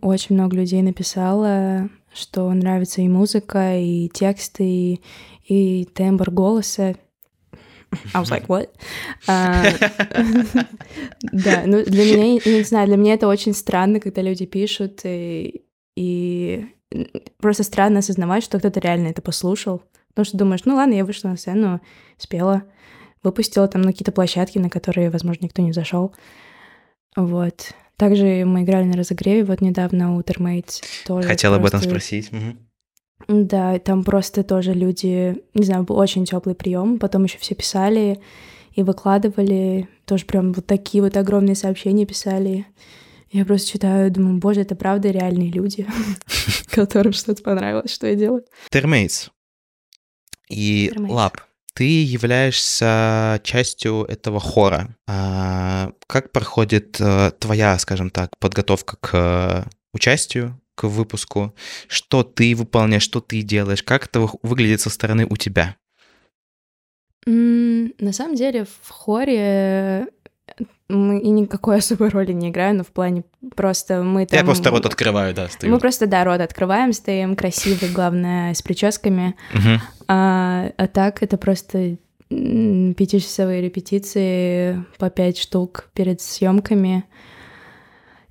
очень 0.00 0.34
много 0.34 0.56
людей 0.56 0.82
написало, 0.82 1.88
что 2.14 2.50
нравится 2.52 3.02
и 3.02 3.08
музыка, 3.08 3.76
и 3.76 4.08
тексты, 4.08 4.64
и, 4.64 5.00
и 5.46 5.84
тембр 5.84 6.30
голоса. 6.30 6.96
I 8.12 8.22
was 8.22 8.30
like, 8.30 8.46
what? 8.46 8.70
А, 9.28 9.64
Да, 11.32 11.62
ну 11.66 11.84
для 11.84 12.04
меня, 12.04 12.40
не 12.44 12.62
знаю, 12.62 12.86
для 12.86 12.96
меня 12.96 13.14
это 13.14 13.28
очень 13.28 13.54
странно, 13.54 14.00
когда 14.00 14.22
люди 14.22 14.46
пишут, 14.46 15.00
и, 15.04 15.64
и 15.96 16.66
просто 17.38 17.62
странно 17.62 18.00
осознавать, 18.00 18.44
что 18.44 18.58
кто-то 18.58 18.80
реально 18.80 19.08
это 19.08 19.22
послушал. 19.22 19.82
Потому 20.08 20.24
что 20.24 20.38
думаешь, 20.38 20.64
ну 20.64 20.76
ладно, 20.76 20.94
я 20.94 21.04
вышла 21.04 21.28
на 21.28 21.36
сцену, 21.36 21.80
спела, 22.18 22.64
выпустила 23.22 23.66
там 23.66 23.82
на 23.82 23.92
какие-то 23.92 24.12
площадки, 24.12 24.58
на 24.58 24.70
которые, 24.70 25.10
возможно, 25.10 25.44
никто 25.44 25.60
не 25.62 25.72
зашел. 25.72 26.14
Вот. 27.16 27.74
Также 27.96 28.44
мы 28.44 28.62
играли 28.62 28.84
на 28.84 28.96
разогреве 28.96 29.44
вот 29.44 29.60
недавно 29.60 30.16
у. 30.16 30.22
Тоже 30.22 31.28
Хотела 31.28 31.56
об 31.56 31.64
этом 31.64 31.80
спросить. 31.80 32.30
Да, 33.28 33.78
там 33.78 34.04
просто 34.04 34.42
тоже 34.42 34.74
люди, 34.74 35.42
не 35.54 35.64
знаю, 35.64 35.84
был 35.84 35.96
очень 35.96 36.24
теплый 36.24 36.54
прием. 36.54 36.98
Потом 36.98 37.24
еще 37.24 37.38
все 37.38 37.54
писали 37.54 38.20
и 38.72 38.82
выкладывали. 38.82 39.88
Тоже 40.04 40.26
прям 40.26 40.52
вот 40.52 40.66
такие 40.66 41.02
вот 41.02 41.16
огромные 41.16 41.54
сообщения 41.54 42.06
писали. 42.06 42.66
Я 43.30 43.44
просто 43.44 43.70
читаю, 43.70 44.10
думаю, 44.10 44.38
боже, 44.38 44.60
это 44.60 44.76
правда 44.76 45.10
реальные 45.10 45.50
люди, 45.50 45.86
которым 46.70 47.12
что-то 47.12 47.42
понравилось, 47.42 47.92
что 47.92 48.06
я 48.06 48.14
делаю. 48.14 48.44
Термейтс 48.70 49.30
и. 50.48 50.92
Лап. 50.96 51.40
Ты 51.74 52.04
являешься 52.04 53.40
частью 53.42 54.04
этого 54.04 54.38
хора. 54.38 54.96
А 55.08 55.90
как 56.06 56.30
проходит 56.30 57.00
э, 57.00 57.32
твоя, 57.38 57.78
скажем 57.78 58.10
так, 58.10 58.30
подготовка 58.38 58.96
к 59.00 59.68
участию, 59.92 60.60
к 60.76 60.84
выпуску, 60.84 61.54
что 61.88 62.22
ты 62.22 62.54
выполняешь, 62.54 63.02
что 63.02 63.20
ты 63.20 63.42
делаешь, 63.42 63.82
как 63.82 64.06
это 64.06 64.28
выглядит 64.42 64.80
со 64.80 64.90
стороны 64.90 65.26
у 65.28 65.36
тебя? 65.36 65.76
На 67.26 68.12
самом 68.12 68.34
деле 68.34 68.66
в 68.82 68.90
хоре 68.90 70.08
мы 70.88 71.18
и 71.18 71.30
никакой 71.30 71.78
особой 71.78 72.08
роли 72.08 72.32
не 72.32 72.50
играем, 72.50 72.78
но 72.78 72.84
в 72.84 72.88
плане 72.88 73.24
просто 73.54 74.02
мы 74.02 74.26
там... 74.26 74.38
Я 74.38 74.44
просто 74.44 74.70
рот 74.70 74.86
открываю, 74.86 75.34
да, 75.34 75.48
стою. 75.48 75.72
Мы 75.72 75.78
просто, 75.78 76.06
да, 76.06 76.24
рот 76.24 76.40
открываем, 76.40 76.92
стоим 76.92 77.36
красивые, 77.36 77.92
главное, 77.92 78.54
с 78.54 78.62
прическами. 78.62 79.34
А, 80.06 80.70
а 80.76 80.86
так 80.88 81.22
это 81.22 81.36
просто 81.36 81.96
пятичасовые 82.28 83.62
репетиции 83.62 84.84
по 84.98 85.10
пять 85.10 85.38
штук 85.38 85.88
перед 85.94 86.20
съемками. 86.20 87.04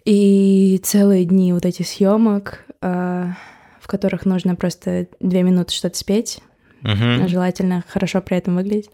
И 0.05 0.81
целые 0.83 1.23
дни 1.25 1.53
вот 1.53 1.65
этих 1.65 1.87
съемок, 1.87 2.65
а, 2.81 3.37
в 3.79 3.87
которых 3.87 4.25
нужно 4.25 4.55
просто 4.55 5.07
две 5.19 5.43
минуты 5.43 5.73
что-то 5.73 5.97
спеть, 5.97 6.39
uh 6.83 7.27
желательно 7.29 7.83
хорошо 7.87 8.21
при 8.21 8.37
этом 8.37 8.55
выглядеть. 8.57 8.89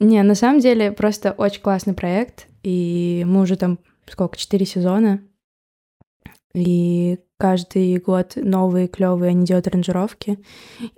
Не, 0.00 0.22
на 0.22 0.34
самом 0.34 0.60
деле 0.60 0.92
просто 0.92 1.32
очень 1.32 1.60
классный 1.60 1.94
проект, 1.94 2.46
и 2.62 3.24
мы 3.26 3.42
уже 3.42 3.56
там 3.56 3.78
сколько, 4.06 4.36
четыре 4.36 4.64
сезона, 4.66 5.20
и 6.54 7.18
каждый 7.36 7.98
год 7.98 8.32
новые 8.36 8.88
клевые 8.88 9.30
они 9.30 9.44
делают 9.44 9.66
аранжировки, 9.66 10.38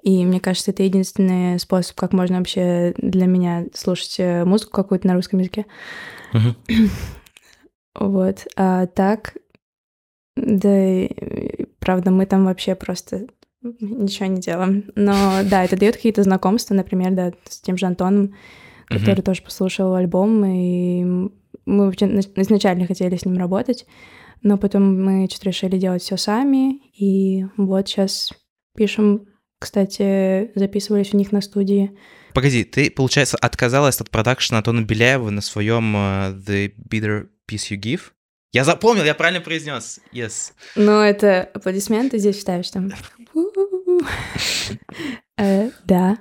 и 0.02 0.24
мне 0.24 0.40
кажется, 0.40 0.70
это 0.70 0.82
единственный 0.82 1.58
способ, 1.58 1.96
как 1.96 2.12
можно 2.12 2.38
вообще 2.38 2.94
для 2.96 3.26
меня 3.26 3.66
слушать 3.74 4.16
э, 4.18 4.44
музыку 4.44 4.72
какую-то 4.72 5.06
на 5.06 5.14
русском 5.14 5.38
языке. 5.38 5.66
Uh-huh. 6.32 6.54
Вот. 7.98 8.46
А 8.56 8.86
так, 8.86 9.34
да, 10.36 11.08
правда, 11.80 12.12
мы 12.12 12.24
там 12.24 12.44
вообще 12.44 12.76
просто 12.76 13.26
ничего 13.62 14.26
не 14.26 14.40
делаем. 14.40 14.84
Но 14.94 15.40
да, 15.44 15.64
это 15.64 15.76
дает 15.76 15.96
какие-то 15.96 16.22
знакомства, 16.22 16.72
например, 16.74 17.10
да, 17.10 17.32
с 17.48 17.60
тем 17.60 17.76
же 17.76 17.86
Антоном, 17.86 18.36
который 18.90 19.20
mm-hmm. 19.20 19.22
тоже 19.22 19.42
послушал 19.42 19.94
альбом, 19.94 20.44
и 20.44 21.04
мы 21.64 21.86
вообще 21.86 22.06
изначально 22.36 22.86
хотели 22.86 23.16
с 23.16 23.24
ним 23.24 23.38
работать, 23.38 23.86
но 24.42 24.58
потом 24.58 25.02
мы 25.02 25.28
что-то 25.30 25.48
решили 25.48 25.78
делать 25.78 26.02
все 26.02 26.16
сами, 26.16 26.80
и 26.98 27.46
вот 27.56 27.88
сейчас 27.88 28.32
пишем, 28.76 29.26
кстати, 29.58 30.50
записывались 30.54 31.14
у 31.14 31.16
них 31.16 31.32
на 31.32 31.40
студии. 31.40 31.96
Погоди, 32.34 32.64
ты, 32.64 32.90
получается, 32.90 33.36
отказалась 33.40 34.00
от 34.00 34.10
продакшена 34.10 34.58
Антона 34.58 34.82
Беляева 34.82 35.30
на 35.30 35.40
своем 35.40 35.96
uh, 35.96 36.36
The 36.36 36.72
Bitter 36.90 37.28
Piece 37.50 37.70
You 37.70 37.80
Give? 37.80 38.00
Я 38.52 38.64
запомнил, 38.64 39.04
я 39.04 39.14
правильно 39.14 39.40
произнес. 39.40 40.00
Yes. 40.12 40.52
Ну, 40.74 41.00
это 41.00 41.42
аплодисменты 41.54 42.18
здесь 42.18 42.38
считаешь 42.38 42.70
там. 42.70 42.90
Э, 45.36 45.70
да. 45.84 46.18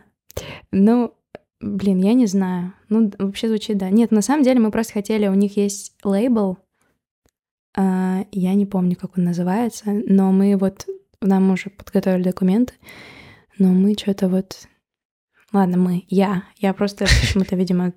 Ну, 0.71 1.13
блин, 1.61 1.99
я 1.99 2.13
не 2.13 2.25
знаю. 2.25 2.73
Ну, 2.89 3.11
вообще 3.17 3.47
звучит 3.47 3.77
да. 3.77 3.89
Нет, 3.89 4.11
на 4.11 4.21
самом 4.21 4.43
деле 4.43 4.59
мы 4.59 4.71
просто 4.71 4.93
хотели, 4.93 5.27
у 5.27 5.33
них 5.33 5.57
есть 5.57 5.95
лейбл, 6.03 6.57
а, 7.75 8.25
я 8.31 8.53
не 8.55 8.65
помню, 8.65 8.95
как 8.95 9.17
он 9.17 9.25
называется, 9.25 9.85
но 10.07 10.31
мы 10.31 10.57
вот, 10.57 10.87
нам 11.21 11.51
уже 11.51 11.69
подготовили 11.69 12.23
документы, 12.23 12.73
но 13.57 13.69
мы 13.69 13.93
что-то 13.93 14.27
вот... 14.27 14.67
Ладно, 15.51 15.77
мы, 15.77 16.05
я, 16.09 16.43
я 16.57 16.73
просто 16.73 17.05
почему-то, 17.05 17.55
видимо, 17.55 17.93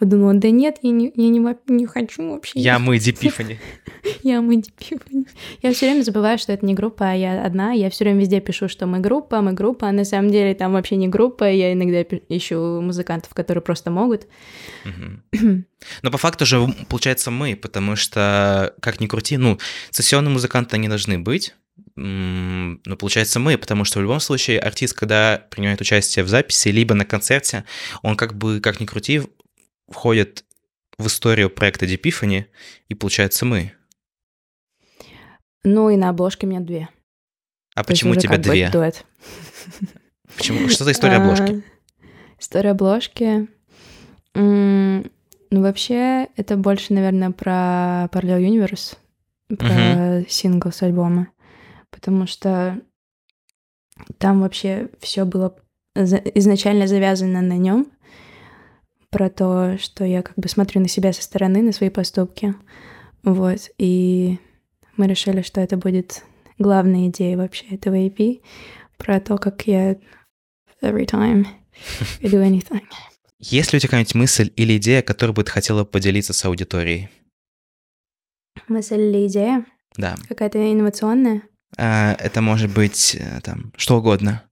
подумала, 0.00 0.34
да 0.34 0.50
нет, 0.50 0.78
я 0.82 0.90
не, 0.90 1.12
я 1.14 1.28
не, 1.28 1.56
не 1.68 1.86
хочу 1.86 2.30
вообще. 2.30 2.58
Я 2.58 2.78
мы 2.78 2.98
Дипифани. 2.98 3.60
Я 4.22 4.40
мы 4.40 4.56
Дипифани. 4.56 5.26
Я 5.62 5.72
все 5.72 5.90
время 5.90 6.02
забываю, 6.02 6.38
что 6.38 6.52
это 6.52 6.64
не 6.64 6.74
группа, 6.74 7.10
а 7.10 7.12
я 7.12 7.44
одна. 7.44 7.72
Я 7.72 7.90
все 7.90 8.04
время 8.04 8.20
везде 8.20 8.40
пишу, 8.40 8.68
что 8.68 8.86
мы 8.86 8.98
группа, 8.98 9.42
мы 9.42 9.52
группа, 9.52 9.88
а 9.88 9.92
на 9.92 10.04
самом 10.04 10.30
деле 10.30 10.54
там 10.54 10.72
вообще 10.72 10.96
не 10.96 11.06
группа. 11.06 11.44
Я 11.44 11.72
иногда 11.74 12.02
ищу 12.28 12.80
музыкантов, 12.80 13.34
которые 13.34 13.62
просто 13.62 13.90
могут. 13.90 14.26
Но 14.84 16.10
по 16.10 16.18
факту 16.18 16.46
же 16.46 16.66
получается 16.88 17.30
мы, 17.30 17.54
потому 17.56 17.96
что, 17.96 18.74
как 18.80 19.00
ни 19.00 19.06
крути, 19.06 19.36
ну, 19.36 19.58
сессионные 19.90 20.32
музыканты 20.32 20.76
они 20.76 20.88
должны 20.88 21.18
быть, 21.18 21.54
но 21.96 22.96
получается 22.96 23.40
мы, 23.40 23.58
потому 23.58 23.84
что 23.84 23.98
в 23.98 24.02
любом 24.02 24.20
случае 24.20 24.58
артист, 24.58 24.94
когда 24.94 25.42
принимает 25.50 25.80
участие 25.80 26.24
в 26.24 26.28
записи, 26.28 26.68
либо 26.68 26.94
на 26.94 27.04
концерте, 27.04 27.64
он 28.02 28.16
как 28.16 28.34
бы, 28.34 28.60
как 28.60 28.80
ни 28.80 28.86
крути, 28.86 29.22
входит 29.90 30.44
в 30.98 31.06
историю 31.06 31.50
проекта 31.50 31.86
Deep 31.86 32.46
и 32.88 32.94
получается 32.94 33.44
мы. 33.44 33.72
Ну 35.62 35.90
и 35.90 35.96
на 35.96 36.08
обложке 36.08 36.46
у 36.46 36.50
меня 36.50 36.60
две. 36.60 36.88
А 37.74 37.82
То 37.82 37.88
почему 37.88 38.12
у 38.12 38.16
тебя 38.16 38.38
две? 38.38 38.70
Дуэт. 38.70 39.04
Почему? 40.36 40.68
Что 40.68 40.84
за 40.84 40.92
история 40.92 41.16
обложки? 41.16 41.62
История 42.38 42.70
обложки. 42.70 43.48
Ну, 44.34 45.62
вообще, 45.62 46.28
это 46.36 46.56
больше, 46.56 46.94
наверное, 46.94 47.32
про 47.32 48.08
Parallel 48.12 48.40
Universe, 48.40 48.96
про 49.48 50.24
сингл 50.28 50.70
с 50.70 50.82
альбома. 50.82 51.28
Потому 51.90 52.26
что 52.26 52.80
там 54.18 54.40
вообще 54.40 54.88
все 55.00 55.24
было 55.24 55.56
изначально 55.94 56.86
завязано 56.86 57.42
на 57.42 57.56
нем 57.56 57.90
про 59.10 59.28
то, 59.28 59.76
что 59.78 60.04
я 60.04 60.22
как 60.22 60.36
бы 60.36 60.48
смотрю 60.48 60.80
на 60.80 60.88
себя 60.88 61.12
со 61.12 61.22
стороны, 61.22 61.62
на 61.62 61.72
свои 61.72 61.90
поступки. 61.90 62.54
Вот. 63.22 63.70
И 63.78 64.38
мы 64.96 65.06
решили, 65.06 65.42
что 65.42 65.60
это 65.60 65.76
будет 65.76 66.24
главная 66.58 67.08
идея 67.08 67.36
вообще 67.36 67.66
этого 67.66 67.94
EP, 67.94 68.40
про 68.96 69.20
то, 69.20 69.38
как 69.38 69.66
я 69.66 69.96
every 70.82 71.06
time 71.06 71.46
I 72.22 72.28
do 72.28 72.42
anything. 72.42 72.82
Есть 73.38 73.72
ли 73.72 73.78
у 73.78 73.80
тебя 73.80 73.88
какая-нибудь 73.88 74.14
мысль 74.14 74.52
или 74.56 74.76
идея, 74.76 75.02
которую 75.02 75.34
бы 75.34 75.44
ты 75.44 75.50
хотела 75.50 75.84
поделиться 75.84 76.32
с 76.32 76.44
аудиторией? 76.44 77.08
Мысль 78.68 79.00
или 79.00 79.26
идея? 79.26 79.64
Да. 79.96 80.14
Какая-то 80.28 80.72
инновационная? 80.72 81.42
А, 81.78 82.14
это 82.18 82.42
может 82.42 82.72
быть 82.72 83.16
э, 83.18 83.40
там 83.42 83.72
что 83.76 83.98
угодно. 83.98 84.44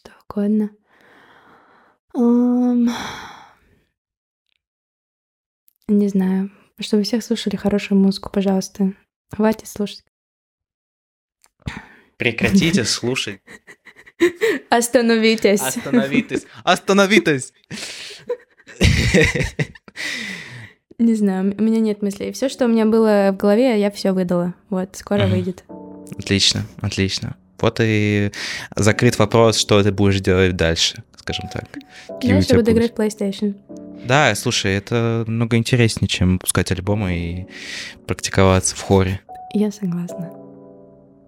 Что 0.00 0.12
угодно. 0.28 0.70
Um, 2.16 2.90
не 5.86 6.08
знаю. 6.08 6.50
Чтобы 6.80 7.02
всех 7.02 7.22
слушали 7.22 7.56
хорошую 7.56 8.00
музыку, 8.00 8.30
пожалуйста. 8.32 8.94
Хватит 9.30 9.68
слушать. 9.68 10.02
Прекратите 12.16 12.84
слушать. 12.86 13.40
Остановитесь. 14.70 15.60
Остановитесь. 15.60 16.46
Остановитесь. 16.64 17.52
Не 20.98 21.14
знаю, 21.14 21.54
у 21.58 21.62
меня 21.62 21.80
нет 21.80 22.00
мыслей. 22.00 22.32
Все, 22.32 22.48
что 22.48 22.64
у 22.64 22.68
меня 22.68 22.86
было 22.86 23.30
в 23.32 23.36
голове, 23.36 23.78
я 23.78 23.90
все 23.90 24.12
выдала. 24.12 24.54
Вот, 24.70 24.96
скоро 24.96 25.26
выйдет. 25.26 25.64
Отлично, 26.18 26.66
отлично. 26.80 27.36
Вот 27.58 27.78
и 27.82 28.32
закрыт 28.74 29.18
вопрос, 29.18 29.58
что 29.58 29.82
ты 29.82 29.92
будешь 29.92 30.20
делать 30.20 30.56
дальше 30.56 31.04
скажем 31.26 31.48
так. 31.48 31.64
Знаешь, 32.22 32.44
я 32.46 32.56
буду 32.56 32.70
играть 32.70 32.92
в 32.92 32.94
PlayStation. 32.94 33.56
Да, 34.06 34.32
слушай, 34.36 34.74
это 34.74 35.24
много 35.26 35.56
интереснее, 35.56 36.06
чем 36.06 36.38
пускать 36.38 36.70
альбомы 36.70 37.18
и 37.18 37.46
практиковаться 38.06 38.76
в 38.76 38.80
хоре. 38.80 39.20
Я 39.52 39.72
согласна. 39.72 40.30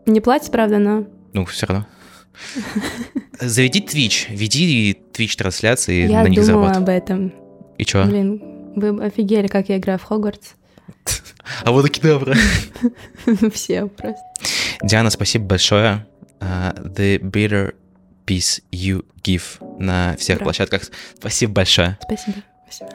Не 0.07 0.21
платить, 0.21 0.53
правда, 0.53 0.79
но... 0.79 1.05
Ну, 1.33 1.45
все 1.47 1.67
равно. 1.67 1.87
Заведи 3.41 3.81
Twitch, 3.81 4.27
веди 4.31 4.97
Twitch 5.13 5.37
трансляции 5.37 6.09
я 6.09 6.23
на 6.23 6.29
них 6.29 6.45
заработай. 6.45 6.75
Я 6.75 6.79
об 6.79 6.89
этом. 6.89 7.33
И 7.77 7.85
чё? 7.85 8.05
Блин, 8.05 8.41
вы 8.77 9.05
офигели, 9.05 9.49
как 9.49 9.69
я 9.69 9.79
играю 9.79 9.99
в 9.99 10.05
Хогвартс. 10.05 10.53
А 11.65 11.73
вот 11.73 11.89
и 11.89 12.01
добро. 12.01 12.35
Все 13.53 13.87
просто. 13.87 14.23
Диана, 14.83 15.11
спасибо 15.11 15.47
большое. 15.47 16.07
Uh, 16.41 16.95
the 16.95 17.19
Bitter 17.19 17.75
Peace 18.29 18.63
You 18.71 19.07
Give 19.23 19.43
на 19.79 20.17
всех 20.17 20.37
Ура. 20.37 20.45
площадках. 20.45 20.83
Спасибо 21.17 21.55
большое. 21.55 21.99
Спасибо. 22.03 22.43
Спасибо. 22.69 22.91